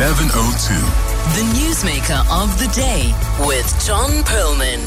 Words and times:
702. 0.00 0.72
The 1.36 1.44
Newsmaker 1.60 2.20
of 2.32 2.58
the 2.58 2.68
Day 2.74 3.12
with 3.46 3.68
John 3.84 4.08
Perlman. 4.24 4.80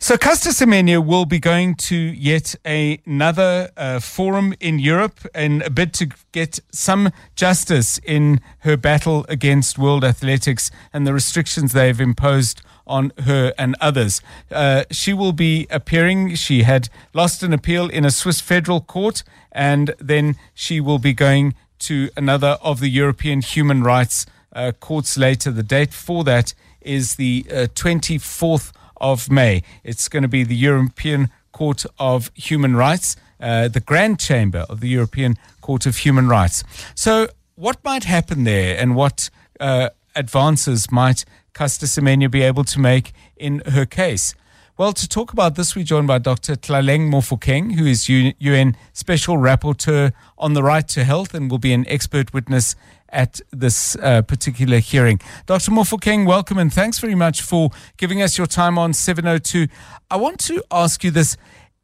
So 0.00 0.16
Caster 0.16 0.50
Semenya 0.50 0.98
will 0.98 1.26
be 1.26 1.38
going 1.38 1.76
to 1.76 1.94
yet 1.94 2.56
another 2.64 3.70
uh, 3.76 4.00
forum 4.00 4.52
in 4.58 4.80
Europe 4.80 5.20
in 5.32 5.62
a 5.62 5.70
bid 5.70 5.94
to 5.94 6.08
get 6.32 6.58
some 6.72 7.12
justice 7.36 7.98
in 7.98 8.40
her 8.66 8.76
battle 8.76 9.24
against 9.28 9.78
World 9.78 10.02
Athletics 10.02 10.72
and 10.92 11.06
the 11.06 11.14
restrictions 11.14 11.72
they've 11.72 12.00
imposed 12.00 12.62
on 12.84 13.12
her 13.26 13.54
and 13.56 13.76
others. 13.80 14.20
Uh, 14.50 14.82
she 14.90 15.12
will 15.12 15.32
be 15.32 15.68
appearing. 15.70 16.34
She 16.34 16.64
had 16.64 16.88
lost 17.14 17.44
an 17.44 17.52
appeal 17.52 17.88
in 17.88 18.04
a 18.04 18.10
Swiss 18.10 18.40
federal 18.40 18.80
court, 18.80 19.22
and 19.52 19.94
then 20.00 20.34
she 20.52 20.80
will 20.80 20.98
be 20.98 21.12
going 21.12 21.54
to 21.80 22.10
another 22.16 22.58
of 22.62 22.80
the 22.80 22.88
European 22.88 23.40
human 23.40 23.82
rights 23.82 24.26
uh, 24.52 24.72
courts 24.80 25.16
later. 25.16 25.50
The 25.50 25.62
date 25.62 25.92
for 25.92 26.24
that 26.24 26.54
is 26.80 27.16
the 27.16 27.46
uh, 27.50 27.54
24th 27.74 28.72
of 29.00 29.30
May. 29.30 29.62
It's 29.84 30.08
going 30.08 30.22
to 30.22 30.28
be 30.28 30.44
the 30.44 30.56
European 30.56 31.30
Court 31.52 31.84
of 31.98 32.30
Human 32.34 32.76
Rights, 32.76 33.16
uh, 33.40 33.68
the 33.68 33.80
Grand 33.80 34.18
Chamber 34.20 34.66
of 34.68 34.80
the 34.80 34.88
European 34.88 35.36
Court 35.60 35.86
of 35.86 35.98
Human 35.98 36.28
Rights. 36.28 36.62
So, 36.94 37.28
what 37.56 37.82
might 37.84 38.04
happen 38.04 38.44
there 38.44 38.78
and 38.78 38.94
what 38.94 39.28
uh, 39.58 39.90
advances 40.14 40.90
might 40.90 41.24
Caster 41.52 41.86
Semenya 41.86 42.30
be 42.30 42.42
able 42.42 42.64
to 42.64 42.80
make 42.80 43.12
in 43.36 43.62
her 43.66 43.84
case? 43.84 44.34
Well, 44.80 44.94
to 44.94 45.06
talk 45.06 45.34
about 45.34 45.56
this, 45.56 45.76
we're 45.76 45.84
joined 45.84 46.06
by 46.06 46.16
Dr. 46.16 46.56
Tlaleng 46.56 47.10
Mofokeng, 47.10 47.74
who 47.74 47.84
is 47.84 48.08
UN 48.08 48.74
Special 48.94 49.36
Rapporteur 49.36 50.14
on 50.38 50.54
the 50.54 50.62
Right 50.62 50.88
to 50.88 51.04
Health 51.04 51.34
and 51.34 51.50
will 51.50 51.58
be 51.58 51.74
an 51.74 51.86
expert 51.86 52.32
witness 52.32 52.76
at 53.10 53.42
this 53.50 53.94
uh, 53.96 54.22
particular 54.22 54.78
hearing. 54.78 55.20
Dr. 55.44 55.70
Mofokeng, 55.72 56.26
welcome 56.26 56.56
and 56.56 56.72
thanks 56.72 56.98
very 56.98 57.14
much 57.14 57.42
for 57.42 57.68
giving 57.98 58.22
us 58.22 58.38
your 58.38 58.46
time 58.46 58.78
on 58.78 58.94
702. 58.94 59.66
I 60.10 60.16
want 60.16 60.40
to 60.46 60.64
ask 60.70 61.04
you 61.04 61.10
this. 61.10 61.36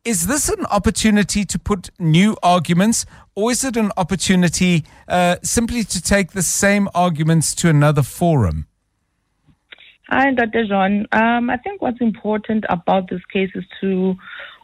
Is 0.07 0.27
this 0.27 0.49
an 0.49 0.65
opportunity 0.71 1.45
to 1.45 1.59
put 1.59 1.91
new 1.99 2.35
arguments, 2.43 3.05
or 3.35 3.51
is 3.51 3.63
it 3.63 3.77
an 3.77 3.93
opportunity 3.99 4.87
uh, 5.07 5.37
simply 5.43 5.85
to 5.85 6.01
take 6.01 6.33
the 6.33 6.41
same 6.41 6.89
arguments 6.95 7.55
to 7.57 7.69
another 7.69 8.03
forum? 8.03 8.69
Hi, 10.09 10.33
Dr. 10.33 10.65
John. 10.69 11.09
Um, 11.11 11.51
I 11.51 11.57
think 11.57 11.83
what's 11.83 12.01
important 12.01 12.65
about 12.69 13.11
this 13.11 13.25
case 13.33 13.51
is 13.57 13.65
to, 13.81 14.15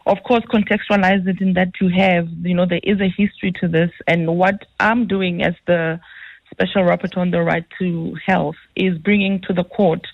of 0.06 0.22
course, 0.22 0.44
contextualize 0.44 1.26
it 1.26 1.40
in 1.40 1.54
that 1.54 1.72
you 1.80 1.88
have, 1.88 2.28
you 2.42 2.54
know, 2.54 2.64
there 2.64 2.80
is 2.84 3.00
a 3.00 3.08
history 3.08 3.52
to 3.60 3.66
this. 3.66 3.90
And 4.06 4.36
what 4.38 4.64
I'm 4.78 5.08
doing 5.08 5.42
as 5.42 5.54
the 5.66 5.98
special 6.52 6.82
rapporteur 6.82 7.16
on 7.16 7.32
the 7.32 7.42
right 7.42 7.64
to 7.80 8.16
health 8.24 8.54
is 8.76 8.96
bringing 8.98 9.40
to 9.48 9.52
the 9.52 9.64
court 9.64 10.06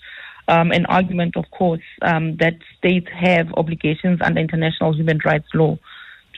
um, 0.48 0.72
an 0.72 0.86
argument, 0.86 1.36
of 1.36 1.44
course, 1.50 1.84
um, 2.00 2.38
that 2.38 2.54
states 2.78 3.08
have 3.12 3.52
obligations 3.52 4.20
under 4.22 4.40
international 4.40 4.94
human 4.94 5.20
rights 5.26 5.48
law 5.52 5.76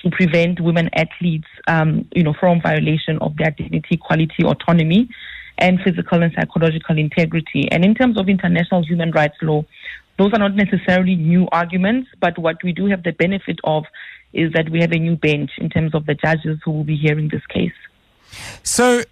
to 0.03 0.11
prevent 0.11 0.61
women 0.61 0.91
athletes, 0.95 1.47
um, 1.69 2.09
you 2.13 2.25
know, 2.25 2.35
from 2.41 2.61
violation 2.61 3.19
of 3.21 3.37
their 3.37 3.53
dignity, 3.53 3.95
equality, 3.95 4.43
autonomy 4.43 5.09
and 5.61 5.81
physical 5.81 6.23
and 6.23 6.33
psychological 6.35 6.99
integrity. 6.99 7.69
And 7.71 7.85
in 7.85 7.95
terms 7.95 8.19
of 8.19 8.29
international 8.29 8.85
human 8.85 9.11
rights 9.11 9.37
law, 9.43 9.65
those 10.19 10.33
are 10.35 10.39
not 10.39 10.55
necessarily 10.55 11.17
new 11.17 11.49
arguments, 11.53 12.11
but 12.21 12.39
what 12.39 12.63
we 12.63 12.73
do 12.73 12.87
have 12.87 13.03
the 13.03 13.13
benefit 13.13 13.59
of 13.65 13.85
is 14.33 14.53
that 14.53 14.69
we 14.71 14.81
have 14.81 14.93
a 14.93 14.99
new 14.99 15.17
bench 15.17 15.51
in 15.59 15.71
terms 15.71 15.95
of 15.95 16.07
the 16.07 16.15
judges 16.15 16.59
who 16.65 16.71
will 16.73 16.85
be 16.85 16.97
hearing 16.97 17.29
this 17.29 17.45
case. 17.47 17.73
So, 18.63 19.03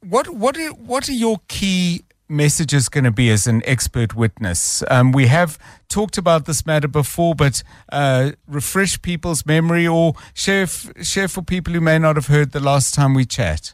what 0.00 0.28
what 0.28 0.56
are, 0.56 0.70
what 0.72 1.08
are 1.08 1.12
your 1.12 1.40
key 1.48 2.04
messages 2.28 2.88
going 2.88 3.04
to 3.04 3.10
be 3.10 3.30
as 3.30 3.46
an 3.46 3.62
expert 3.64 4.14
witness? 4.14 4.84
Um, 4.90 5.12
we 5.12 5.26
have 5.26 5.58
talked 5.88 6.18
about 6.18 6.44
this 6.44 6.66
matter 6.66 6.86
before, 6.86 7.34
but 7.34 7.62
uh, 7.90 8.32
refresh 8.46 9.00
people's 9.02 9.46
memory 9.46 9.86
or 9.86 10.14
share 10.34 10.66
share 10.66 11.28
for 11.28 11.42
people 11.42 11.72
who 11.72 11.80
may 11.80 11.98
not 11.98 12.16
have 12.16 12.26
heard 12.26 12.52
the 12.52 12.60
last 12.60 12.94
time 12.94 13.14
we 13.14 13.24
chat. 13.24 13.72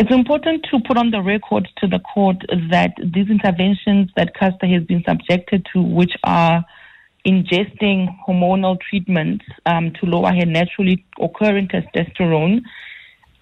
It's 0.00 0.10
important 0.10 0.66
to 0.70 0.80
put 0.80 0.96
on 0.96 1.10
the 1.10 1.20
record 1.20 1.68
to 1.76 1.86
the 1.86 1.98
court 1.98 2.38
that 2.70 2.94
these 2.96 3.28
interventions 3.28 4.08
that 4.16 4.34
Caster 4.34 4.66
has 4.66 4.82
been 4.84 5.04
subjected 5.06 5.66
to, 5.74 5.82
which 5.82 6.12
are 6.24 6.64
ingesting 7.26 8.08
hormonal 8.26 8.80
treatments 8.80 9.44
um, 9.66 9.92
to 10.00 10.06
lower 10.06 10.32
her 10.32 10.46
naturally 10.46 11.04
occurring 11.20 11.68
testosterone, 11.68 12.62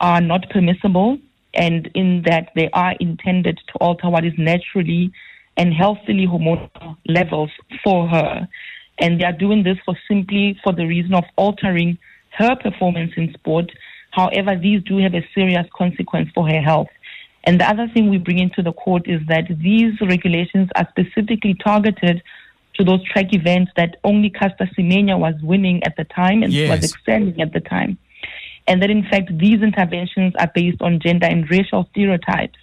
are 0.00 0.20
not 0.20 0.50
permissible, 0.50 1.18
and 1.54 1.92
in 1.94 2.24
that 2.26 2.48
they 2.56 2.68
are 2.72 2.96
intended 2.98 3.60
to 3.68 3.74
alter 3.78 4.10
what 4.10 4.24
is 4.24 4.32
naturally 4.36 5.12
and 5.56 5.72
healthily 5.72 6.26
hormonal 6.26 6.96
levels 7.06 7.50
for 7.84 8.08
her. 8.08 8.48
And 8.98 9.20
they 9.20 9.24
are 9.24 9.32
doing 9.32 9.62
this 9.62 9.78
for 9.84 9.96
simply 10.08 10.58
for 10.64 10.72
the 10.72 10.86
reason 10.86 11.14
of 11.14 11.22
altering 11.36 11.98
her 12.36 12.56
performance 12.56 13.12
in 13.16 13.32
sport 13.34 13.70
However, 14.18 14.56
these 14.56 14.82
do 14.82 14.98
have 14.98 15.14
a 15.14 15.24
serious 15.32 15.66
consequence 15.76 16.28
for 16.34 16.44
her 16.48 16.60
health. 16.60 16.88
And 17.44 17.60
the 17.60 17.68
other 17.68 17.86
thing 17.94 18.10
we 18.10 18.18
bring 18.18 18.40
into 18.40 18.62
the 18.64 18.72
court 18.72 19.02
is 19.06 19.20
that 19.28 19.44
these 19.62 19.92
regulations 20.00 20.68
are 20.74 20.88
specifically 20.90 21.54
targeted 21.54 22.20
to 22.74 22.84
those 22.84 23.02
track 23.04 23.32
events 23.32 23.70
that 23.76 23.96
only 24.02 24.28
Caster 24.28 24.68
Semenya 24.76 25.16
was 25.16 25.34
winning 25.40 25.84
at 25.84 25.94
the 25.96 26.02
time 26.04 26.42
and 26.42 26.52
Yes. 26.52 26.68
was 26.68 26.90
excelling 26.90 27.40
at 27.40 27.52
the 27.52 27.60
time. 27.60 27.96
And 28.66 28.82
that 28.82 28.90
in 28.90 29.04
fact 29.04 29.38
these 29.38 29.62
interventions 29.62 30.34
are 30.36 30.50
based 30.52 30.82
on 30.82 30.98
gender 30.98 31.26
and 31.26 31.48
racial 31.48 31.88
stereotypes 31.92 32.58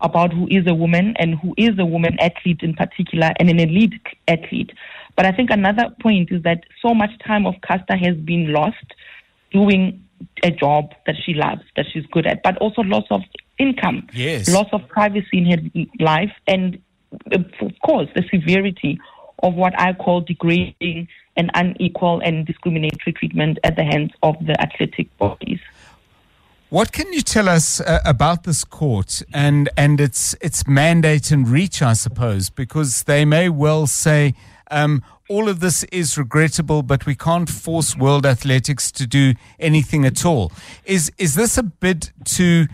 about 0.00 0.32
who 0.32 0.46
is 0.50 0.66
a 0.68 0.74
woman 0.74 1.14
and 1.18 1.34
who 1.40 1.52
is 1.56 1.76
a 1.78 1.84
woman 1.84 2.16
athlete 2.20 2.62
in 2.62 2.74
particular 2.74 3.32
and 3.40 3.50
an 3.50 3.58
elite 3.58 4.00
athlete. 4.28 4.70
But 5.16 5.26
I 5.26 5.32
think 5.32 5.50
another 5.50 5.86
point 6.00 6.30
is 6.30 6.42
that 6.44 6.60
so 6.80 6.94
much 6.94 7.10
time 7.26 7.44
of 7.44 7.54
Caster 7.66 7.96
has 7.96 8.16
been 8.18 8.52
lost 8.52 8.86
doing 9.50 10.02
a 10.42 10.50
job 10.50 10.92
that 11.06 11.16
she 11.24 11.34
loves, 11.34 11.62
that 11.76 11.86
she's 11.92 12.06
good 12.06 12.26
at, 12.26 12.42
but 12.42 12.56
also 12.58 12.82
loss 12.82 13.04
of 13.10 13.22
income, 13.58 14.06
Yes. 14.12 14.48
loss 14.48 14.68
of 14.72 14.86
privacy 14.88 15.38
in 15.38 15.46
her 15.46 15.58
life, 16.04 16.32
and 16.46 16.78
of 17.32 17.72
course 17.84 18.08
the 18.14 18.24
severity 18.30 18.98
of 19.42 19.54
what 19.54 19.78
I 19.78 19.92
call 19.92 20.20
degrading 20.22 21.08
and 21.36 21.50
unequal 21.54 22.20
and 22.20 22.46
discriminatory 22.46 23.12
treatment 23.12 23.58
at 23.64 23.76
the 23.76 23.84
hands 23.84 24.12
of 24.22 24.36
the 24.46 24.60
athletic 24.60 25.16
bodies. 25.18 25.60
What 26.68 26.92
can 26.92 27.12
you 27.12 27.20
tell 27.20 27.48
us 27.50 27.80
uh, 27.82 27.98
about 28.06 28.44
this 28.44 28.64
court 28.64 29.22
and 29.34 29.68
and 29.76 30.00
its 30.00 30.34
its 30.40 30.66
mandate 30.66 31.30
and 31.30 31.46
reach? 31.46 31.82
I 31.82 31.92
suppose 31.92 32.48
because 32.48 33.02
they 33.02 33.26
may 33.26 33.50
well 33.50 33.86
say 33.86 34.34
um, 34.72 35.02
all 35.28 35.48
of 35.48 35.60
this 35.60 35.84
is 35.84 36.18
regrettable, 36.18 36.82
but 36.82 37.06
we 37.06 37.14
can't 37.14 37.48
force 37.48 37.96
World 37.96 38.26
Athletics 38.26 38.90
to 38.92 39.06
do 39.06 39.34
anything 39.60 40.04
at 40.04 40.24
all. 40.24 40.50
Is 40.84 41.12
is 41.18 41.34
this 41.34 41.56
a 41.56 41.62
bid 41.62 42.10
to 42.36 42.66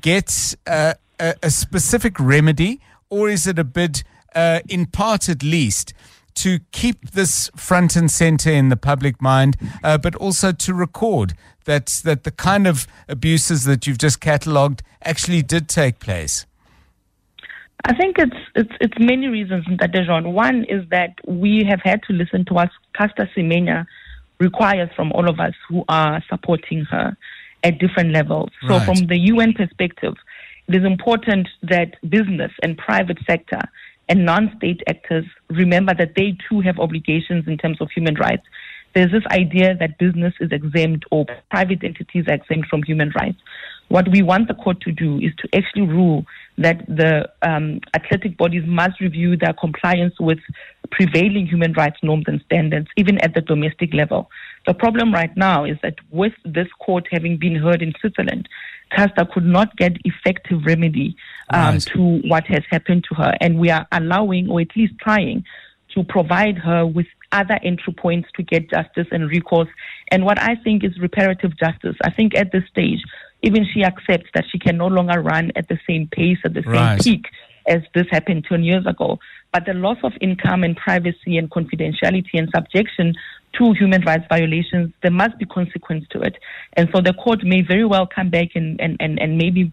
get 0.00 0.54
uh, 0.66 0.94
a, 1.18 1.34
a 1.42 1.50
specific 1.50 2.18
remedy, 2.20 2.80
or 3.08 3.30
is 3.30 3.46
it 3.46 3.58
a 3.58 3.64
bid, 3.64 4.02
uh, 4.34 4.60
in 4.68 4.86
part 4.86 5.28
at 5.28 5.42
least? 5.42 5.94
to 6.34 6.58
keep 6.72 7.12
this 7.12 7.48
front 7.54 7.94
and 7.94 8.10
center 8.10 8.50
in 8.50 8.68
the 8.68 8.76
public 8.76 9.22
mind, 9.22 9.56
uh, 9.84 9.96
but 9.96 10.16
also 10.16 10.50
to 10.50 10.74
record 10.74 11.34
that 11.64 11.86
that 12.04 12.24
the 12.24 12.32
kind 12.32 12.66
of 12.66 12.88
abuses 13.08 13.62
that 13.62 13.86
you've 13.86 13.98
just 13.98 14.20
catalogued 14.20 14.82
actually 15.02 15.42
did 15.42 15.68
take 15.68 16.00
place. 16.00 16.44
I 17.84 17.94
think 17.94 18.16
it's 18.18 18.36
it's 18.54 18.72
it's 18.80 18.98
many 18.98 19.26
reasons 19.28 19.66
that 19.78 19.92
Dejon. 19.92 20.32
One 20.32 20.64
is 20.64 20.88
that 20.90 21.14
we 21.26 21.64
have 21.68 21.80
had 21.82 22.02
to 22.04 22.12
listen 22.12 22.44
to 22.46 22.54
what 22.54 22.70
Caster 22.94 23.28
Semenya 23.36 23.86
requires 24.40 24.90
from 24.96 25.12
all 25.12 25.28
of 25.28 25.38
us 25.38 25.54
who 25.68 25.84
are 25.88 26.22
supporting 26.28 26.84
her 26.86 27.16
at 27.62 27.78
different 27.78 28.10
levels. 28.10 28.50
So 28.68 28.76
Right. 28.76 28.84
from 28.86 29.06
the 29.06 29.18
UN 29.32 29.52
perspective, 29.52 30.14
it 30.68 30.74
is 30.74 30.84
important 30.84 31.48
that 31.62 31.96
business 32.08 32.52
and 32.62 32.76
private 32.78 33.18
sector 33.26 33.60
and 34.08 34.24
non-state 34.24 34.82
actors 34.86 35.24
remember 35.50 35.94
that 35.94 36.14
they 36.14 36.36
too 36.48 36.60
have 36.60 36.78
obligations 36.78 37.46
in 37.46 37.56
terms 37.58 37.80
of 37.80 37.90
human 37.90 38.14
rights. 38.16 38.46
There's 38.94 39.10
this 39.10 39.24
idea 39.30 39.74
that 39.76 39.98
business 39.98 40.34
is 40.40 40.52
exempt 40.52 41.04
or 41.10 41.26
private 41.50 41.82
entities 41.82 42.26
are 42.28 42.34
exempt 42.34 42.68
from 42.68 42.82
human 42.82 43.10
rights. 43.10 43.38
What 43.88 44.08
we 44.10 44.22
want 44.22 44.48
the 44.48 44.54
court 44.54 44.80
to 44.82 44.92
do 44.92 45.18
is 45.18 45.32
to 45.38 45.48
actually 45.54 45.82
rule 45.86 46.24
that 46.58 46.84
the 46.86 47.28
um, 47.42 47.80
athletic 47.94 48.36
bodies 48.36 48.64
must 48.66 49.00
review 49.00 49.36
their 49.36 49.52
compliance 49.52 50.14
with 50.18 50.38
prevailing 50.90 51.46
human 51.46 51.72
rights 51.74 51.98
norms 52.02 52.24
and 52.26 52.40
standards, 52.46 52.88
even 52.96 53.18
at 53.18 53.34
the 53.34 53.40
domestic 53.40 53.92
level. 53.92 54.30
The 54.66 54.74
problem 54.74 55.12
right 55.12 55.36
now 55.36 55.64
is 55.64 55.76
that 55.82 55.96
with 56.10 56.32
this 56.44 56.68
court 56.80 57.06
having 57.10 57.36
been 57.36 57.56
heard 57.56 57.82
in 57.82 57.92
Switzerland, 58.00 58.48
Caster 58.90 59.26
could 59.32 59.44
not 59.44 59.76
get 59.76 59.96
effective 60.04 60.64
remedy 60.64 61.16
um, 61.50 61.74
Right. 61.74 61.82
to 61.94 62.18
what 62.28 62.46
has 62.46 62.62
happened 62.70 63.04
to 63.08 63.14
her, 63.16 63.34
and 63.40 63.58
we 63.58 63.70
are 63.70 63.86
allowing, 63.92 64.48
or 64.48 64.60
at 64.60 64.74
least 64.76 64.94
trying, 64.98 65.44
to 65.94 66.04
provide 66.04 66.58
her 66.58 66.86
with 66.86 67.06
other 67.32 67.58
entry 67.62 67.92
points 67.92 68.28
to 68.36 68.42
get 68.42 68.70
justice 68.70 69.06
and 69.10 69.28
recourse. 69.28 69.68
And 70.10 70.24
what 70.24 70.40
I 70.40 70.54
think 70.56 70.84
is 70.84 70.98
reparative 71.00 71.56
justice. 71.58 71.96
I 72.04 72.10
think 72.10 72.36
at 72.36 72.52
this 72.52 72.64
stage, 72.70 73.02
even 73.42 73.66
she 73.72 73.84
accepts 73.84 74.30
that 74.34 74.44
she 74.50 74.58
can 74.58 74.76
no 74.76 74.86
longer 74.86 75.20
run 75.20 75.52
at 75.56 75.68
the 75.68 75.78
same 75.86 76.08
pace, 76.08 76.38
at 76.44 76.54
the 76.54 76.62
same 76.62 76.72
Right. 76.72 77.02
peak 77.02 77.26
as 77.66 77.80
this 77.94 78.06
happened 78.10 78.44
10 78.48 78.62
years 78.62 78.86
ago. 78.86 79.18
But 79.52 79.66
the 79.66 79.74
loss 79.74 79.98
of 80.02 80.12
income 80.20 80.64
and 80.64 80.76
privacy 80.76 81.38
and 81.38 81.50
confidentiality 81.50 82.34
and 82.34 82.48
subjection 82.54 83.14
to 83.58 83.72
human 83.72 84.02
rights 84.02 84.24
violations, 84.28 84.92
there 85.02 85.10
must 85.10 85.38
be 85.38 85.44
consequence 85.44 86.04
to 86.10 86.20
it. 86.20 86.36
And 86.74 86.88
so 86.94 87.00
the 87.00 87.14
court 87.14 87.44
may 87.44 87.62
very 87.62 87.84
well 87.84 88.06
come 88.06 88.30
back 88.30 88.48
and, 88.54 88.80
and, 88.80 88.96
and, 89.00 89.18
and 89.20 89.38
maybe 89.38 89.72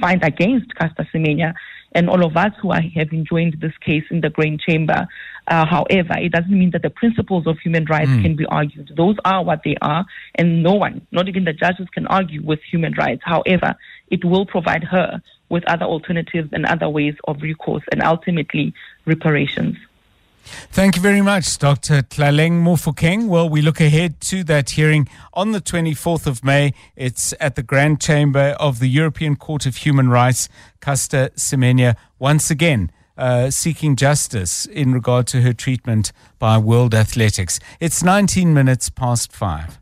find 0.00 0.22
against 0.22 0.74
Caster 0.74 1.06
Semenya 1.12 1.54
and 1.94 2.10
all 2.10 2.24
of 2.24 2.36
us 2.36 2.52
who 2.60 2.72
are, 2.72 2.80
have 2.80 3.10
joined 3.10 3.56
this 3.60 3.72
case 3.78 4.04
in 4.10 4.20
the 4.20 4.30
Grand 4.30 4.60
Chamber. 4.60 5.06
Uh, 5.46 5.64
however, 5.64 6.14
it 6.18 6.32
doesn't 6.32 6.50
mean 6.50 6.70
that 6.72 6.82
the 6.82 6.90
principles 6.90 7.46
of 7.46 7.58
human 7.58 7.84
rights 7.84 8.10
can 8.22 8.34
be 8.34 8.44
argued. 8.46 8.92
Those 8.96 9.16
are 9.24 9.44
what 9.44 9.62
they 9.64 9.76
are, 9.80 10.04
and 10.34 10.62
no 10.62 10.72
one, 10.72 11.06
not 11.12 11.28
even 11.28 11.44
the 11.44 11.52
judges, 11.52 11.86
can 11.92 12.06
argue 12.08 12.42
with 12.42 12.60
human 12.68 12.94
rights. 12.94 13.22
However, 13.24 13.76
it 14.10 14.24
will 14.24 14.46
provide 14.46 14.84
her 14.84 15.22
with 15.48 15.64
other 15.66 15.84
alternatives 15.84 16.48
and 16.52 16.66
other 16.66 16.88
ways 16.88 17.14
of 17.28 17.42
recourse 17.42 17.84
and 17.92 18.02
ultimately 18.02 18.74
reparations. 19.06 19.76
Thank 20.70 20.96
you 20.96 21.02
very 21.02 21.20
much, 21.20 21.58
Dr. 21.58 22.02
Tlaleng 22.02 22.62
Mofokeng. 22.62 23.28
Well, 23.28 23.48
we 23.48 23.62
look 23.62 23.80
ahead 23.80 24.20
to 24.22 24.44
that 24.44 24.70
hearing 24.70 25.08
on 25.32 25.52
the 25.52 25.60
24th 25.60 26.26
of 26.26 26.44
May. 26.44 26.72
It's 26.96 27.34
at 27.40 27.54
the 27.54 27.62
Grand 27.62 28.00
Chamber 28.00 28.56
of 28.58 28.78
the 28.78 28.88
European 28.88 29.36
Court 29.36 29.66
of 29.66 29.76
Human 29.76 30.08
Rights. 30.08 30.48
Caster 30.80 31.30
Semenya 31.36 31.96
once 32.18 32.50
again 32.50 32.90
uh, 33.16 33.50
seeking 33.50 33.96
justice 33.96 34.66
in 34.66 34.92
regard 34.92 35.26
to 35.28 35.42
her 35.42 35.52
treatment 35.52 36.12
by 36.38 36.58
World 36.58 36.94
Athletics. 36.94 37.60
It's 37.80 38.02
19 38.02 38.52
minutes 38.52 38.90
past 38.90 39.32
five. 39.32 39.78